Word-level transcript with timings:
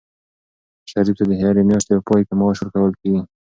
شریف 0.89 1.15
ته 1.19 1.23
د 1.29 1.31
هرې 1.41 1.63
میاشتې 1.69 1.91
په 1.97 2.03
پای 2.07 2.21
کې 2.27 2.33
معاش 2.39 2.57
ورکول 2.59 2.93
کېږي. 3.01 3.21